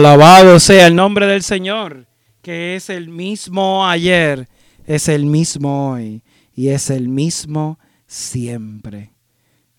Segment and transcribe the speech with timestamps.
[0.00, 2.06] Alabado sea el nombre del Señor,
[2.40, 4.48] que es el mismo ayer,
[4.86, 6.22] es el mismo hoy
[6.54, 9.12] y es el mismo siempre.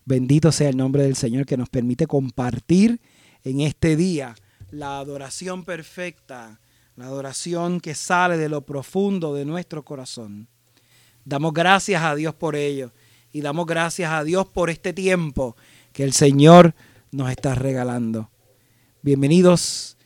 [0.04, 3.00] Bendito sea el nombre del Señor que nos permite compartir
[3.42, 4.36] en este día
[4.70, 6.60] la adoración perfecta,
[6.94, 10.46] la adoración que sale de lo profundo de nuestro corazón.
[11.24, 12.92] Damos gracias a Dios por ello
[13.32, 15.56] y damos gracias a Dios por este tiempo
[15.92, 16.76] que el Señor
[17.10, 18.30] nos está regalando.
[19.02, 19.96] Bienvenidos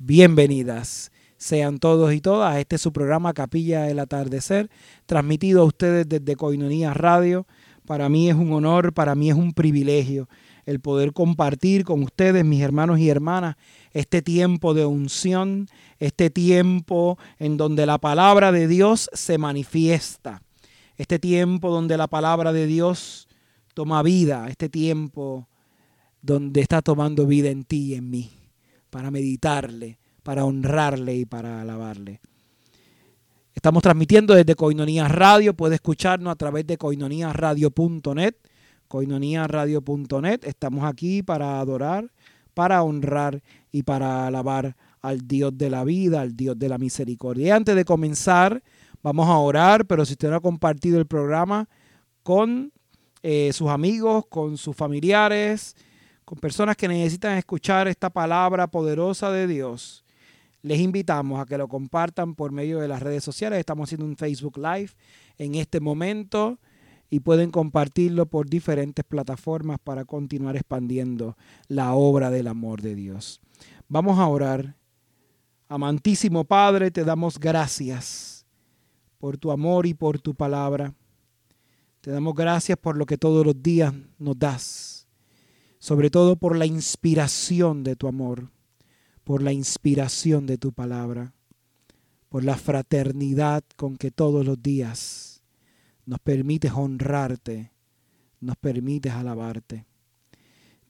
[0.00, 4.70] bienvenidas sean todos y todas este su programa Capilla del Atardecer,
[5.04, 7.46] transmitido a ustedes desde Coinonía Radio.
[7.86, 10.28] Para mí es un honor, para mí es un privilegio
[10.66, 13.56] el poder compartir con ustedes, mis hermanos y hermanas,
[13.92, 20.42] este tiempo de unción, este tiempo en donde la palabra de Dios se manifiesta,
[20.96, 23.28] este tiempo donde la palabra de Dios
[23.74, 25.48] toma vida, este tiempo
[26.22, 28.30] donde está tomando vida en ti y en mí
[28.90, 32.20] para meditarle, para honrarle y para alabarle.
[33.54, 38.34] Estamos transmitiendo desde Coinonía Radio, puede escucharnos a través de coinoniaradio.net,
[38.88, 40.44] coinoniaradio.net.
[40.44, 42.10] Estamos aquí para adorar,
[42.54, 47.46] para honrar y para alabar al Dios de la vida, al Dios de la misericordia.
[47.46, 48.62] Y antes de comenzar,
[49.02, 51.68] vamos a orar, pero si usted no ha compartido el programa
[52.22, 52.72] con
[53.22, 55.76] eh, sus amigos, con sus familiares,
[56.30, 60.04] con personas que necesitan escuchar esta palabra poderosa de Dios,
[60.62, 63.58] les invitamos a que lo compartan por medio de las redes sociales.
[63.58, 64.90] Estamos haciendo un Facebook Live
[65.38, 66.60] en este momento
[67.08, 71.36] y pueden compartirlo por diferentes plataformas para continuar expandiendo
[71.66, 73.40] la obra del amor de Dios.
[73.88, 74.76] Vamos a orar.
[75.66, 78.46] Amantísimo Padre, te damos gracias
[79.18, 80.94] por tu amor y por tu palabra.
[82.00, 84.99] Te damos gracias por lo que todos los días nos das
[85.80, 88.50] sobre todo por la inspiración de tu amor,
[89.24, 91.32] por la inspiración de tu palabra,
[92.28, 95.42] por la fraternidad con que todos los días
[96.04, 97.72] nos permites honrarte,
[98.40, 99.86] nos permites alabarte.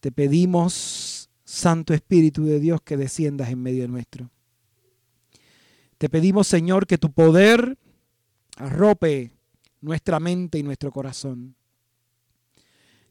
[0.00, 4.30] Te pedimos, Santo Espíritu de Dios, que desciendas en medio nuestro.
[5.98, 7.78] Te pedimos, Señor, que tu poder
[8.56, 9.36] arrope
[9.80, 11.54] nuestra mente y nuestro corazón.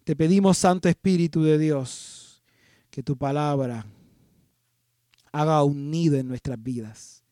[0.09, 2.41] Te pedimos, Santo Espíritu de Dios,
[2.89, 3.85] que tu palabra
[5.31, 7.23] haga un nido en nuestras vidas,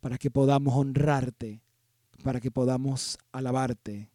[0.00, 1.62] para que podamos honrarte,
[2.22, 4.10] para que podamos alabarte,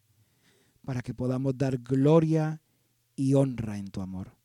[0.84, 2.60] para que podamos dar gloria
[3.16, 4.36] y honra en tu amor.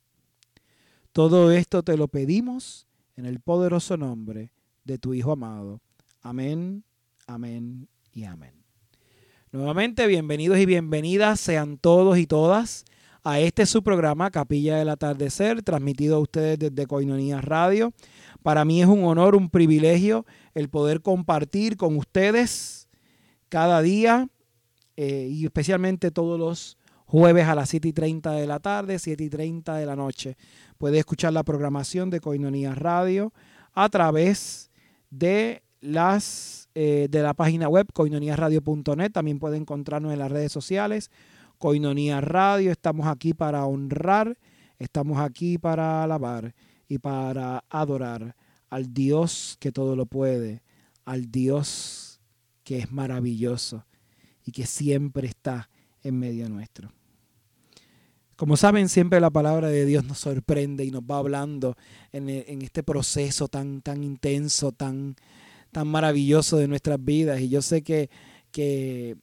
[1.12, 4.54] Todo esto te lo pedimos en el poderoso nombre
[4.86, 5.82] de tu Hijo amado.
[6.24, 6.84] Amén,
[7.28, 8.56] amén y amén.
[9.52, 12.86] Nuevamente, bienvenidos y bienvenidas sean todos y todas
[13.24, 17.94] a este su programa Capilla del Atardecer, transmitido a ustedes desde Coinonía Radio.
[18.42, 22.88] Para mí es un honor, un privilegio el poder compartir con ustedes
[23.50, 24.28] cada día
[24.98, 29.24] eh, y especialmente todos los jueves a las 7 y 30 de la tarde, 7
[29.24, 30.38] y 30 de la noche.
[30.78, 33.34] Puede escuchar la programación de Coinonía Radio
[33.74, 34.72] a través
[35.09, 39.12] de las eh, de la página web coinoniaradio.net.
[39.12, 41.12] También puede encontrarnos en las redes sociales
[41.62, 44.36] Coinonía Radio, estamos aquí para honrar,
[44.80, 46.56] estamos aquí para alabar
[46.88, 48.36] y para adorar
[48.72, 50.64] al Dios que todo lo puede,
[51.06, 52.20] al Dios
[52.64, 53.86] que es maravilloso
[54.44, 55.70] y que siempre está
[56.02, 56.92] en medio nuestro.
[58.36, 61.76] Como saben, siempre la palabra de Dios nos sorprende y nos va hablando
[62.12, 62.28] en,
[62.64, 65.16] este proceso tan, tan intenso, tan,
[65.72, 67.40] tan maravilloso de nuestras vidas.
[67.40, 68.10] Y yo sé que,
[68.52, 69.16] que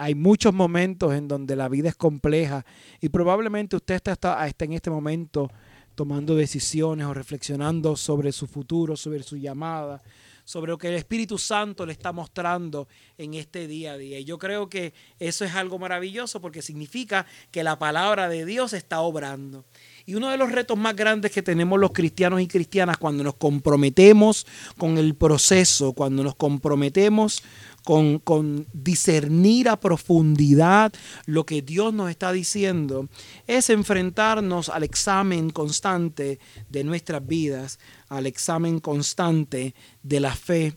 [0.00, 2.64] hay muchos momentos en donde la vida es compleja
[3.02, 5.50] y probablemente usted está, en este momento
[5.94, 10.00] tomando decisiones o reflexionando sobre su futuro, sobre su llamada,
[10.44, 12.88] sobre lo que el Espíritu Santo le está mostrando
[13.18, 14.18] en este día a día.
[14.18, 18.72] Y yo creo que eso es algo maravilloso porque significa que la palabra de Dios
[18.72, 19.66] está obrando.
[20.06, 23.34] Y uno de los retos más grandes que tenemos los cristianos y cristianas cuando nos
[23.34, 24.46] comprometemos
[24.78, 27.42] con el proceso, cuando nos comprometemos
[27.84, 30.92] con, discernir a profundidad
[31.26, 33.08] lo que Dios nos está diciendo,
[33.46, 36.38] es enfrentarnos al examen constante
[36.68, 37.78] de nuestras vidas,
[38.08, 40.76] al examen constante de la fe.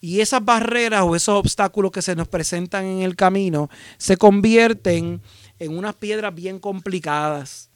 [0.00, 5.22] Y esas barreras o esos obstáculos que se nos presentan en el camino se convierten
[5.58, 7.70] en unas piedras bien complicadas.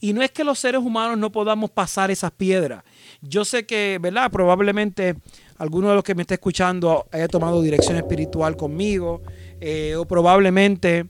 [0.00, 2.84] Y no es que los seres humanos no podamos pasar esas piedras.
[3.22, 4.30] Yo sé que, ¿verdad?
[4.30, 5.16] Probablemente
[5.58, 9.22] alguno de los que me está escuchando haya tomado dirección espiritual conmigo
[9.60, 11.06] eh, o probablemente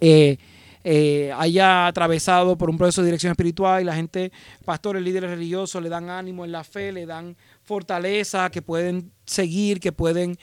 [0.00, 0.36] eh,
[0.82, 4.32] eh, haya atravesado por un proceso de dirección espiritual y la gente,
[4.64, 9.78] pastores, líderes religiosos, le dan ánimo en la fe, le dan fortaleza, que pueden seguir,
[9.78, 10.38] que pueden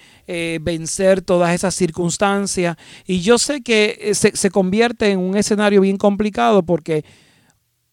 [0.62, 2.78] vencer todas esas circunstancias.
[3.06, 7.04] Y yo sé que eh, se, convierte en un escenario bien complicado porque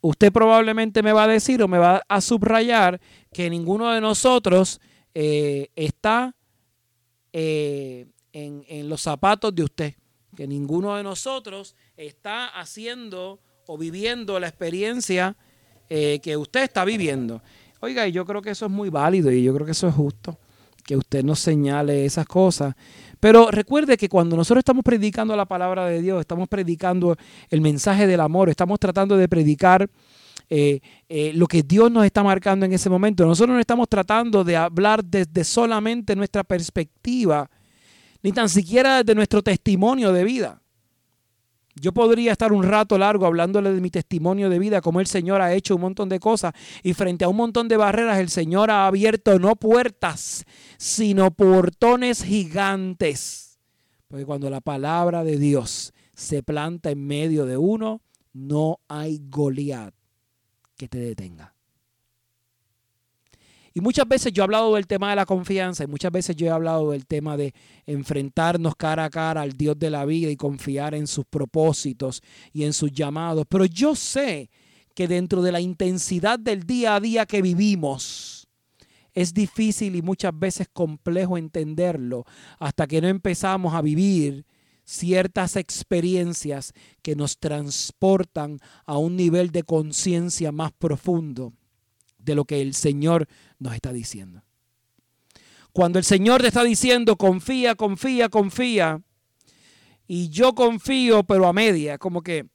[0.00, 3.00] usted probablemente me va a decir o me va a subrayar
[3.32, 4.80] que ninguno de nosotros
[5.14, 6.34] eh, está
[7.32, 9.94] en, en los zapatos de usted,
[10.36, 15.36] que ninguno de nosotros está haciendo o viviendo la experiencia
[15.88, 17.40] que usted está viviendo.
[17.80, 19.94] Oiga, y yo creo que eso es muy válido y yo creo que eso es
[19.94, 20.38] justo,
[20.84, 22.74] que usted nos señale esas cosas.
[23.20, 27.16] Pero recuerde que cuando nosotros estamos predicando la palabra de Dios, estamos predicando
[27.50, 29.88] el mensaje del amor, estamos tratando de predicar
[30.50, 33.24] eh, eh, lo que Dios nos está marcando en ese momento.
[33.24, 37.50] Nosotros no estamos tratando de hablar desde solamente nuestra perspectiva,
[38.22, 40.60] ni tan siquiera de nuestro testimonio de vida.
[41.76, 45.40] Yo podría estar un rato largo hablándole de mi testimonio de vida, como el Señor
[45.40, 46.52] ha hecho un montón de cosas
[46.84, 50.44] y frente a un montón de barreras el Señor ha abierto no puertas,
[50.76, 53.58] sino portones gigantes.
[54.06, 58.02] Porque cuando la palabra de Dios se planta en medio de uno,
[58.32, 59.94] no hay Goliat
[60.76, 61.54] que te detenga.
[63.76, 66.46] Y muchas veces yo he hablado del tema de la confianza y muchas veces yo
[66.46, 67.52] he hablado del tema de
[67.86, 72.22] enfrentarnos cara a cara al Dios de la vida y confiar en sus propósitos
[72.52, 73.46] y en sus llamados.
[73.48, 74.48] Pero yo sé
[74.94, 78.46] que dentro de la intensidad del día a día que vivimos,
[79.12, 82.24] es difícil y muchas veces complejo entenderlo
[82.58, 84.44] hasta que no empezamos a vivir
[84.84, 86.72] ciertas experiencias
[87.02, 91.52] que nos transportan a un nivel de conciencia más profundo
[92.18, 93.28] de lo que el Señor
[93.58, 94.42] nos está diciendo.
[95.72, 99.02] Cuando el Señor te está diciendo, confía, confía, confía,
[100.06, 102.46] y yo confío, pero a media, como que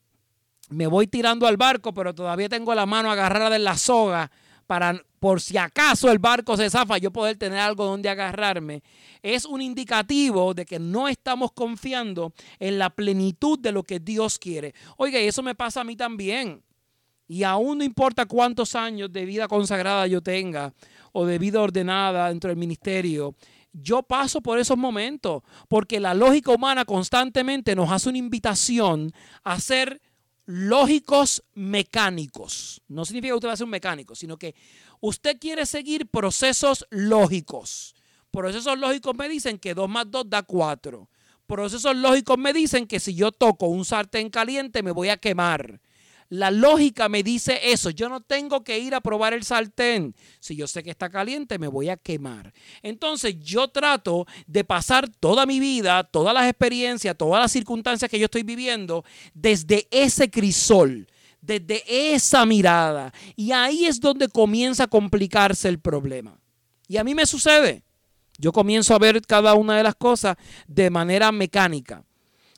[0.70, 4.32] me voy tirando al barco, pero todavía tengo la mano agarrada en la soga
[4.70, 8.84] para, por si acaso el barco se zafa, yo poder tener algo donde agarrarme,
[9.24, 14.38] es un indicativo de que no estamos confiando en la plenitud de lo que Dios
[14.38, 14.76] quiere.
[14.98, 16.62] Oiga, eso me pasa a mí también.
[17.28, 20.72] Y aún no importa cuántos años de vida consagrada yo tenga
[21.14, 23.34] o de vida ordenada dentro del ministerio,
[23.74, 29.12] yo paso por esos momentos porque la lógica humana constantemente nos hace una invitación
[29.44, 30.00] a ser
[30.50, 32.82] lógicos mecánicos.
[32.88, 34.56] No significa que usted va a ser un mecánico, sino que
[35.00, 37.94] usted quiere seguir procesos lógicos.
[38.32, 41.08] Procesos lógicos me dicen que 2 más 2 da 4.
[41.46, 45.82] Procesos lógicos me dicen que si yo toco un sartén caliente me voy a quemar.
[46.30, 47.90] La lógica me dice eso.
[47.90, 50.16] Yo no tengo que ir a probar el sartén.
[50.40, 52.54] Si yo sé que está caliente, me voy a quemar.
[52.84, 58.20] Entonces yo trato de pasar toda mi vida, todas las experiencias, todas las circunstancias que
[58.20, 59.04] yo estoy viviendo
[59.34, 61.08] desde ese crisol
[61.42, 63.14] desde esa mirada.
[63.36, 66.40] Y ahí es donde comienza a complicarse el problema.
[66.88, 67.84] Y a mí me sucede.
[68.38, 70.38] Yo comienzo a ver cada una de las cosas
[70.68, 72.04] de manera mecánica.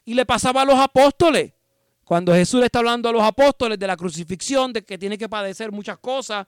[0.06, 1.54] Y le pasaba a los apóstoles.
[2.12, 5.30] Cuando Jesús le está hablando a los apóstoles de la crucifixión, de que tiene que
[5.30, 6.46] padecer muchas cosas.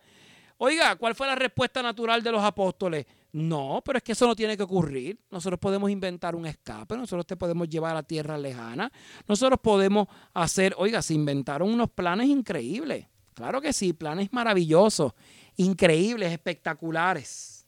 [0.58, 3.06] Oiga, ¿cuál fue la respuesta natural de los apóstoles?
[3.32, 5.18] No, pero es que eso no tiene que ocurrir.
[5.32, 8.92] Nosotros podemos inventar un escape, nosotros te podemos llevar a tierra lejana,
[9.26, 13.08] nosotros podemos hacer, oiga, se inventaron unos planes increíbles.
[13.34, 15.14] Claro que sí, planes maravillosos,
[15.56, 17.66] increíbles, espectaculares.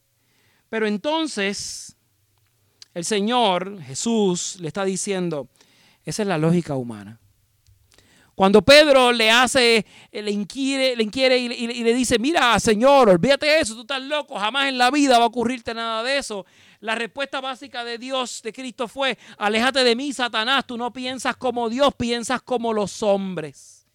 [0.68, 1.96] Pero entonces
[2.92, 5.48] el Señor Jesús le está diciendo,
[6.04, 7.20] esa es la lógica humana.
[8.36, 13.08] Cuando Pedro le hace, eh, le inquiere, le inquiere y, y, le dice, mira, Señor,
[13.08, 16.18] olvídate de eso, tú estás loco, jamás en la vida va a ocurrirte nada de
[16.18, 16.44] eso.
[16.80, 21.34] La respuesta básica de Dios, de Cristo fue, aléjate de mí, Satanás, tú no piensas
[21.36, 23.86] como Dios, piensas como los hombres.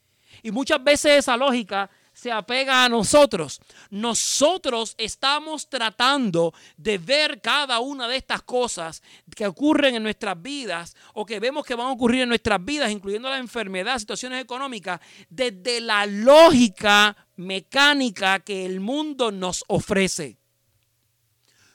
[0.42, 3.60] Y muchas veces esa lógica se apega a nosotros.
[3.90, 9.02] Nosotros estamos tratando de ver cada una de estas cosas
[9.36, 12.92] que ocurren en nuestras vidas o que vemos que van a ocurrir en nuestras vidas,
[12.92, 15.00] incluyendo la enfermedad, situaciones económicas,
[15.30, 20.38] desde la lógica mecánica que el mundo nos ofrece.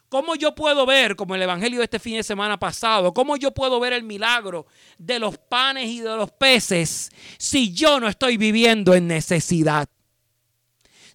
[0.09, 3.53] ¿Cómo yo puedo ver, como el Evangelio de este fin de semana pasado, cómo yo
[3.53, 4.67] puedo ver el milagro
[4.99, 9.89] de los panes y de los peces si yo no estoy viviendo en necesidad?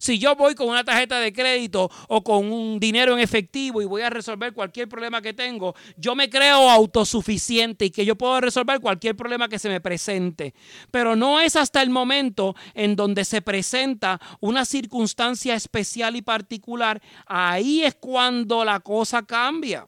[0.02, 3.84] Si yo voy con una tarjeta de crédito o con un dinero en efectivo y
[3.84, 8.40] voy a resolver cualquier problema que tengo, yo me creo autosuficiente y que yo puedo
[8.40, 10.54] resolver cualquier problema que se me presente.
[10.90, 17.00] Pero no es hasta el momento en donde se presenta una circunstancia especial y particular,
[17.24, 19.86] ahí es cuando la cosa cambia.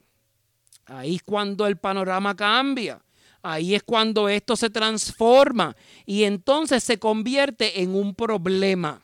[0.86, 3.02] Ahí es cuando el panorama cambia.
[3.42, 5.74] Ahí es cuando esto se transforma
[6.06, 9.03] y entonces se convierte en un problema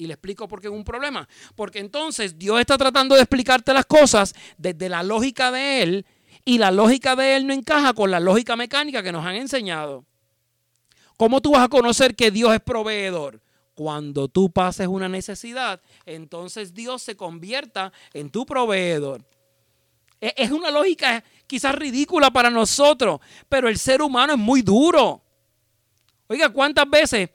[0.00, 1.28] Y le explico por qué es un problema.
[1.54, 6.06] Porque entonces Dios está tratando de explicarte las cosas desde la lógica de Él
[6.46, 10.06] y la lógica de Él no encaja con la lógica mecánica que nos han enseñado.
[11.18, 13.42] ¿Cómo tú vas a conocer que Dios es proveedor?
[13.74, 19.22] Cuando tú pases una necesidad, entonces Dios se convierta en tu proveedor.
[20.18, 25.20] E, es una lógica quizás ridícula para nosotros, pero el ser humano es muy duro.
[26.26, 27.28] Oiga, ¿cuántas veces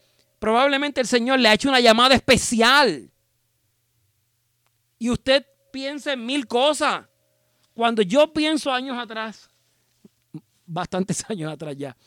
[0.45, 3.09] probablemente el Señor le ha hecho una llamada especial?
[4.99, 7.07] Y usted piensa en mil cosas.
[7.73, 9.49] Cuando yo pienso años atrás,
[10.67, 11.97] bastantes años atrás ya,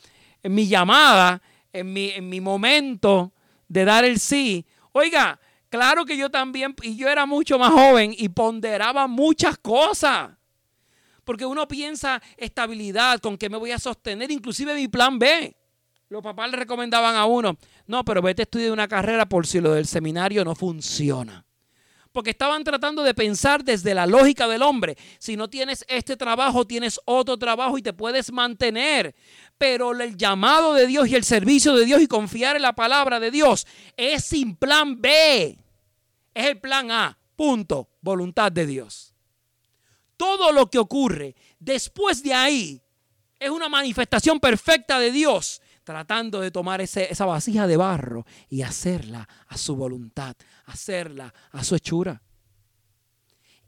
[0.41, 1.41] en mi llamada,
[1.73, 3.33] en mi, en mi momento
[3.67, 8.15] de dar el sí, oiga, claro que yo también, y yo era mucho más joven
[8.17, 10.31] y ponderaba muchas cosas.
[11.25, 15.58] Porque uno piensa estabilidad, con qué me voy a sostener, inclusive mi plan B.
[16.09, 19.61] Los papás le recomendaban a uno, no, pero vete a estudiar una carrera por si
[19.61, 21.45] lo del seminario no funciona.
[22.11, 24.97] Porque estaban tratando de pensar desde la lógica del hombre.
[25.19, 29.13] Si no tienes este trabajo, tienes otro trabajo y te puedes mantener.
[29.59, 33.19] Pero el llamado de Dios y el servicio de Dios y confiar en la palabra
[33.19, 35.59] de Dios es sin plan B.
[36.33, 37.19] Es el plan A.
[37.35, 37.89] Punto.
[38.01, 39.13] Voluntad de Dios.
[40.17, 42.81] Todo lo que ocurre después de ahí
[43.39, 49.27] es una manifestación perfecta de Dios tratando de tomar esa vasija de barro y hacerla
[49.47, 50.35] a su voluntad,
[50.67, 52.21] hacerla a su hechura.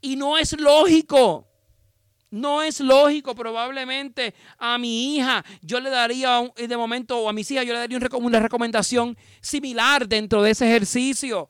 [0.02, 1.48] Y no es lógico.
[2.30, 7.50] No es lógico, probablemente a mi hija yo le daría de momento, o a mis
[7.50, 11.50] hijas yo le daría una recomendación similar dentro de ese ejercicio,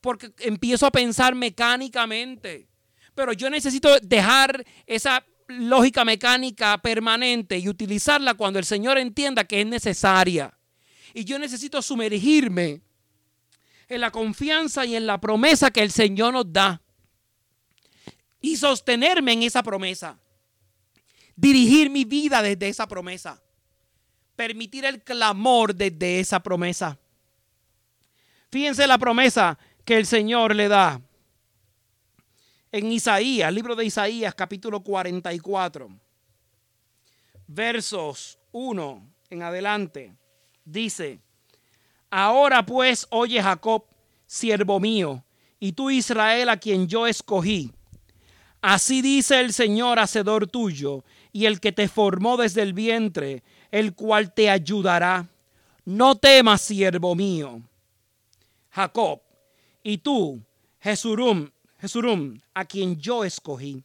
[0.00, 2.68] porque empiezo a pensar mecánicamente.
[3.16, 9.60] Pero yo necesito dejar esa lógica mecánica permanente y utilizarla cuando el Señor entienda que
[9.60, 10.56] es necesaria.
[11.12, 12.80] Y yo necesito sumergirme
[13.88, 16.80] en la confianza y en la promesa que el Señor nos da.
[18.40, 20.18] Y sostenerme en esa promesa.
[21.36, 23.42] Dirigir mi vida desde esa promesa.
[24.36, 26.98] Permitir el clamor desde esa promesa.
[28.50, 31.00] Fíjense la promesa que el Señor le da
[32.74, 35.88] en Isaías, libro de Isaías, capítulo 44,
[37.46, 40.12] versos 1 en adelante,
[40.64, 41.20] dice,
[42.10, 43.84] ahora pues oye Jacob,
[44.26, 45.22] siervo mío,
[45.60, 47.70] y tú Israel a quien yo escogí.
[48.60, 53.94] Así dice el Señor, hacedor tuyo, y el que te formó desde el vientre, el
[53.94, 55.28] cual te ayudará.
[55.84, 57.62] No temas, siervo mío.
[58.70, 59.22] Jacob,
[59.80, 60.42] y tú,
[60.80, 61.50] Jesurum,
[61.84, 63.84] Jesurum, a quien yo escogí.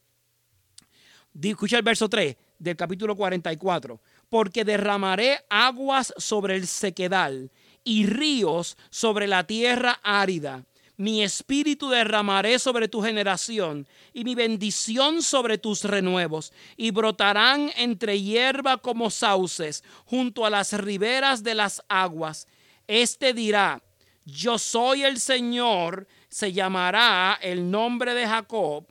[1.38, 4.00] Escucha el verso 3 del capítulo 44.
[4.30, 7.50] Porque derramaré aguas sobre el sequedal
[7.84, 10.64] y ríos sobre la tierra árida.
[10.96, 16.54] Mi espíritu derramaré sobre tu generación y mi bendición sobre tus renuevos.
[16.78, 22.48] Y brotarán entre hierba como sauces junto a las riberas de las aguas.
[22.86, 23.82] Este dirá,
[24.24, 28.86] yo soy el Señor se llamará el nombre de Jacob,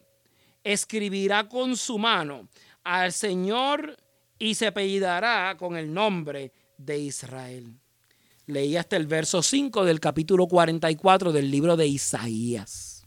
[0.64, 2.50] escribirá con su mano
[2.84, 3.98] al Señor
[4.38, 7.74] y se apellidará con el nombre de Israel.
[8.46, 13.06] Leí hasta el verso 5 del capítulo 44 del libro de Isaías.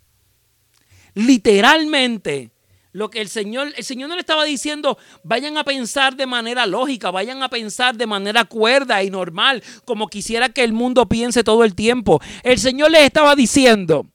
[1.14, 2.52] Literalmente,
[2.92, 6.66] lo que el Señor, el Señor no le estaba diciendo, vayan a pensar de manera
[6.66, 11.42] lógica, vayan a pensar de manera cuerda y normal, como quisiera que el mundo piense
[11.42, 12.20] todo el tiempo.
[12.42, 14.11] El Señor les estaba diciendo,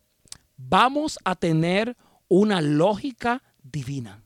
[0.57, 1.95] vamos a tener
[2.27, 4.21] una lógica divina.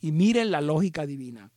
[0.00, 1.50] Y miren la lógica divina.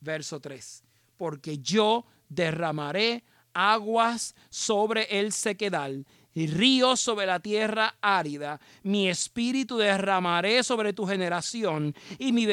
[0.00, 0.84] Verso 3.
[1.16, 3.24] Porque yo derramaré
[3.54, 8.60] aguas sobre el sequedal y ríos sobre la tierra árida.
[8.82, 12.46] Mi espíritu derramaré sobre tu generación y mi,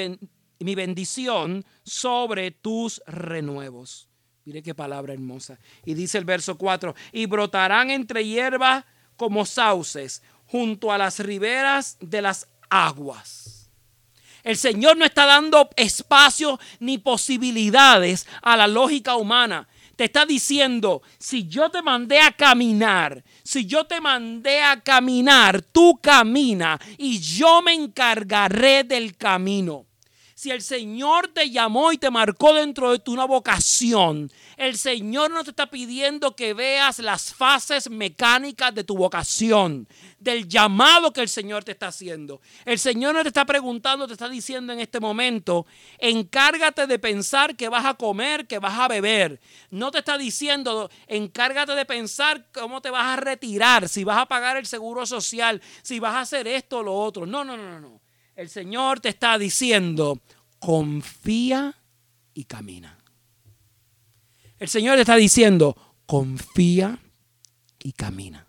[0.60, 4.10] mi bendición sobre tus renuevos.
[4.46, 5.60] Mire qué palabra hermosa.
[5.86, 8.84] Y dice el verso 4, y brotarán entre hierbas
[9.16, 13.70] como sauces junto a las riberas de las aguas.
[14.44, 19.68] El Señor no está dando espacio ni posibilidades a la lógica humana.
[19.96, 25.62] Te está diciendo, si yo te mandé a caminar, si yo te mandé a caminar,
[25.62, 29.89] tú camina y yo me encargaré del camino.
[30.40, 35.32] Si el Señor te llamó y te marcó dentro de tu una vocación, el Señor
[35.32, 39.86] no te está pidiendo que veas las fases mecánicas de tu vocación,
[40.18, 42.40] del llamado que el Señor te está haciendo.
[42.64, 45.66] El Señor no te está preguntando, te está diciendo en este momento,
[45.98, 49.42] encárgate de pensar que vas a comer, que vas a beber.
[49.72, 54.26] No te está diciendo, encárgate de pensar cómo te vas a retirar, si vas a
[54.26, 57.26] pagar el seguro social, si vas a hacer esto o lo otro.
[57.26, 58.09] No, no, no, no
[58.40, 60.22] el Señor te está diciendo,
[60.60, 61.76] confía
[62.34, 62.98] y camina.
[64.58, 67.00] El Señor te está diciendo, confía
[67.80, 68.48] y camina.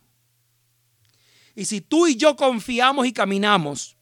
[1.56, 3.96] Y si tú y yo confiamos y caminamos,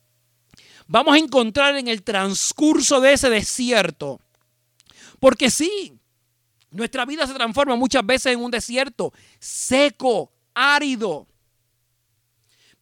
[0.86, 4.20] vamos a encontrar en el transcurso de ese desierto,
[5.18, 5.98] porque sí,
[6.70, 11.26] nuestra vida se transforma muchas veces en un desierto seco, árido.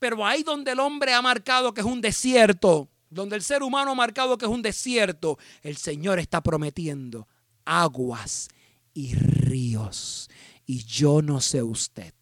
[0.01, 3.93] Pero ahí donde el hombre ha marcado que es un desierto, donde el ser humano
[3.93, 7.29] ha marcado que es un desierto, el Señor está prometiendo
[7.65, 8.49] aguas
[8.95, 10.31] y ríos.
[10.65, 12.15] Y yo no sé usted,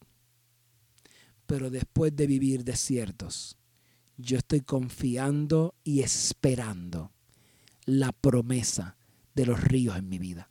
[1.46, 3.56] pero después de vivir desiertos,
[4.16, 7.12] yo estoy confiando y esperando
[7.86, 8.96] la promesa
[9.34, 10.50] de los ríos en mi vida,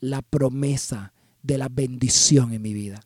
[0.00, 3.00] la promesa de la bendición en mi vida.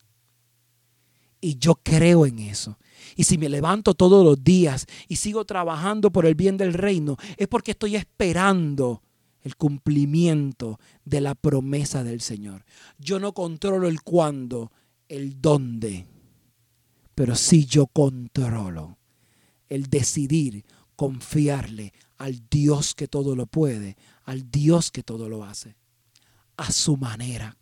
[1.44, 2.78] Y yo creo en eso.
[3.16, 7.18] Y si me levanto todos los días y sigo trabajando por el bien del reino,
[7.36, 9.02] es porque estoy esperando
[9.42, 12.64] el cumplimiento de la promesa del Señor.
[12.98, 14.72] Yo no controlo el cuándo,
[15.06, 16.06] el dónde,
[17.14, 18.96] pero sí yo controlo
[19.68, 20.64] el decidir
[20.96, 25.76] confiarle al Dios que todo lo puede, al Dios que todo lo hace,
[26.56, 27.58] a su manera,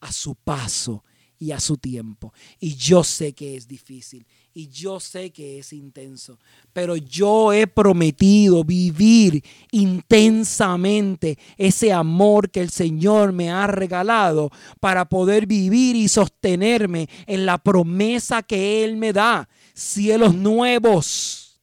[0.00, 1.04] a su paso
[1.40, 2.32] y a su tiempo.
[2.60, 6.38] Y yo sé que es difícil y yo sé que es intenso,
[6.72, 15.08] pero yo he prometido vivir intensamente ese amor que el Señor me ha regalado para
[15.08, 19.48] poder vivir y sostenerme en la promesa que Él me da.
[19.72, 21.58] Cielos nuevos,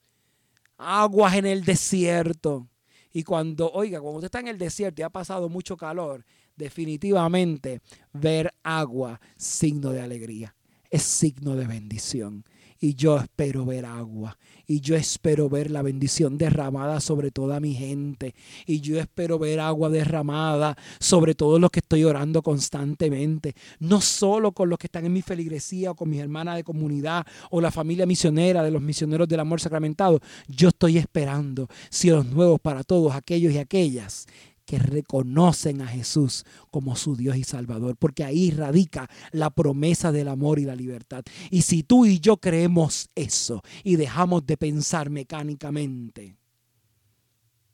[0.77, 2.67] aguas en el desierto.
[3.13, 6.25] Y cuando, oiga, cuando usted está en el desierto y ha pasado mucho calor,
[6.57, 7.81] definitivamente
[8.13, 10.55] ver agua, signo de alegría,
[10.89, 12.43] es signo de bendición
[12.79, 14.37] y yo espero ver agua.
[14.67, 18.35] Y yo espero ver la bendición derramada sobre toda mi gente.
[18.65, 23.55] Y yo espero ver agua derramada sobre todos los que estoy orando constantemente.
[23.79, 27.25] No solo con los que están en mi feligresía o con mis hermanas de comunidad
[27.49, 30.19] o la familia misionera de los misioneros del amor sacramentado.
[30.47, 34.27] Yo estoy esperando cielos nuevos para todos aquellos y aquellas
[34.67, 40.27] que reconocen a Jesús como su Dios y Salvador, porque ahí radica la promesa del
[40.27, 41.23] amor y la libertad.
[41.49, 46.35] Y si tú y yo creemos eso y dejamos de pensar mecánicamente,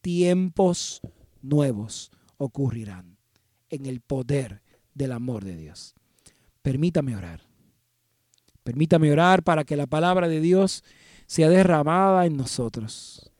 [0.02, 1.02] tiempos
[1.42, 3.18] nuevos ocurrirán
[3.70, 4.62] en el poder
[4.94, 5.96] del amor de Dios.
[6.62, 7.42] Permítame orar.
[8.64, 10.84] Permítame orar para que la palabra de Dios
[11.26, 13.32] sea derramada en nosotros.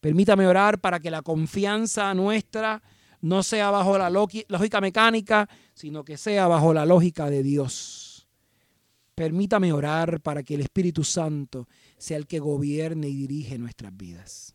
[0.00, 2.82] Permítame orar para que la confianza nuestra
[3.22, 8.28] no sea bajo la lógica mecánica, sino que sea bajo la lógica de Dios.
[9.14, 14.54] Permítame orar para que el Espíritu Santo sea el que gobierne y dirige nuestras vidas.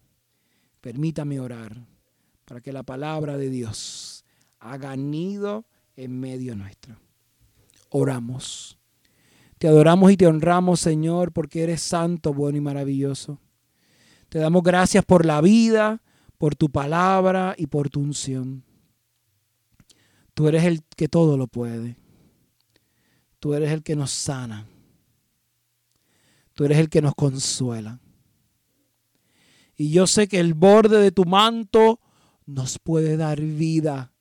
[0.82, 1.88] Permítame orar
[2.46, 4.26] para que la palabra de Dios
[4.60, 6.98] haga nido en medio nuestro.
[7.90, 8.78] Oramos.
[9.58, 13.40] Te adoramos y te honramos, Señor, porque eres santo, bueno y maravilloso.
[14.30, 16.02] Te damos gracias por la vida,
[16.38, 18.64] por tu palabra y por tu unción.
[20.34, 21.98] Tú eres el que todo lo puede.
[23.40, 24.68] Tú eres el que nos sana.
[26.54, 28.00] Tú eres el que nos consuela.
[29.76, 32.00] Y yo sé que el borde de tu manto
[32.46, 34.14] nos puede dar vida,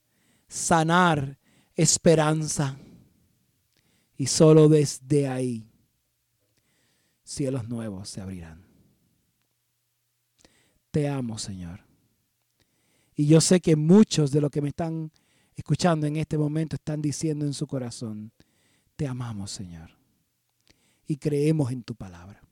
[0.47, 1.39] sanar,
[1.75, 2.77] esperanza.
[4.17, 5.67] Y solo desde ahí
[7.23, 8.65] cielos nuevos se abrirán.
[10.91, 11.86] Te amo, Señor.
[13.17, 15.11] Y yo sé que muchos de los que me están
[15.55, 18.31] escuchando en este momento están diciendo en su corazón,
[18.95, 19.89] te amamos, Señor.
[21.07, 22.43] Y creemos en tu palabra.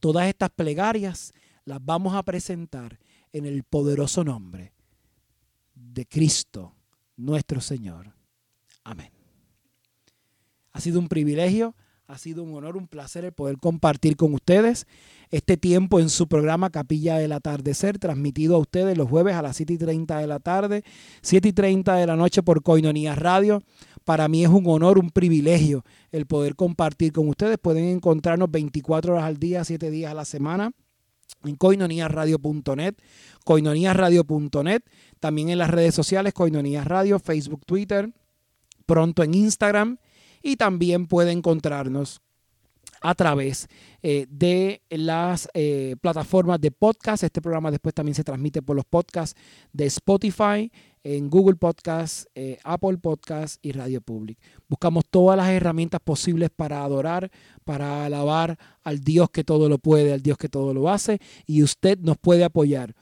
[0.00, 1.32] Todas estas plegarias
[1.64, 2.98] las vamos a presentar
[3.32, 4.72] en el poderoso nombre
[5.74, 6.74] de Cristo,
[7.16, 8.12] nuestro Señor.
[8.82, 9.12] Amén.
[10.72, 11.76] Ha sido un privilegio
[12.08, 14.86] ha sido un honor, un placer el poder compartir con ustedes
[15.30, 19.56] este tiempo en su programa Capilla del Atardecer, transmitido a ustedes los jueves a las
[19.58, 20.84] 7 y 30 de la tarde,
[21.20, 23.62] 7 y 30 de la noche por Coinonía Radio.
[24.04, 27.58] Para mí es un honor, un privilegio el poder compartir con ustedes.
[27.58, 30.72] Pueden encontrarnos 24 horas al día, 7 días a la semana
[31.44, 32.94] en coinoniasradio.net,
[33.44, 34.82] coinoniasradio.net,
[35.20, 38.10] también en las redes sociales, Coinonías Radio, Facebook, Twitter,
[38.86, 39.98] pronto en Instagram
[40.48, 42.20] y también puede encontrarnos
[43.00, 43.68] a través
[44.02, 47.22] eh, de las eh, plataformas de podcast.
[47.22, 49.38] Este programa después también se transmite por los podcasts
[49.72, 50.72] de Spotify,
[51.04, 54.38] en Google Podcasts, eh, Apple Podcasts y Radio Public.
[54.68, 57.30] Buscamos todas las herramientas posibles para adorar,
[57.64, 61.62] para alabar al Dios que todo lo puede, al Dios que todo lo hace y
[61.62, 62.94] usted nos puede apoyar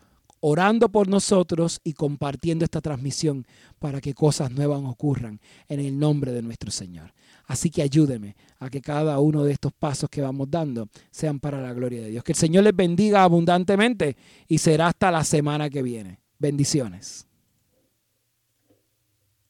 [0.49, 3.45] orando por nosotros y compartiendo esta transmisión
[3.81, 7.13] para que cosas nuevas ocurran en el nombre de nuestro Señor.
[7.47, 11.61] Así que ayúdeme a que cada uno de estos pasos que vamos dando sean para
[11.61, 12.23] la gloria de Dios.
[12.23, 16.21] Que el Señor les bendiga abundantemente y será hasta la semana que viene.
[16.39, 17.27] Bendiciones.